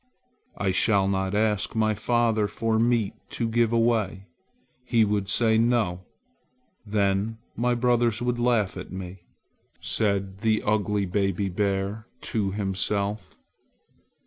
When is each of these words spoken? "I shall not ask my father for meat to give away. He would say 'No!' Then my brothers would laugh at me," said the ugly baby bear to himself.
"I 0.57 0.71
shall 0.71 1.07
not 1.07 1.35
ask 1.35 1.75
my 1.75 1.93
father 1.93 2.47
for 2.47 2.79
meat 2.79 3.13
to 3.37 3.47
give 3.47 3.71
away. 3.71 4.25
He 4.83 5.05
would 5.05 5.29
say 5.29 5.59
'No!' 5.59 6.01
Then 6.83 7.37
my 7.55 7.75
brothers 7.75 8.19
would 8.19 8.39
laugh 8.39 8.77
at 8.77 8.91
me," 8.91 9.27
said 9.79 10.39
the 10.39 10.63
ugly 10.63 11.05
baby 11.05 11.49
bear 11.49 12.07
to 12.33 12.49
himself. 12.49 13.37